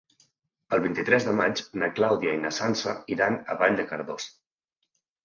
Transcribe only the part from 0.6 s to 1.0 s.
El